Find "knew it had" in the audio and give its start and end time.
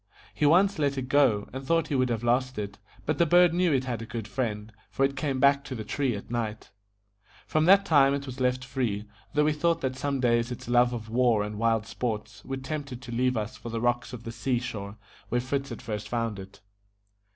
3.53-4.01